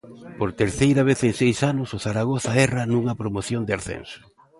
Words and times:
Por 0.39 0.49
terceira 0.61 1.01
vez 1.09 1.19
en 1.27 1.33
seis 1.41 1.57
anos 1.71 1.89
o 1.95 1.97
Zaragoza 2.05 2.51
erra 2.65 2.83
nunha 2.91 3.17
promoción 3.21 3.61
de 3.65 3.73
ascenso. 3.79 4.19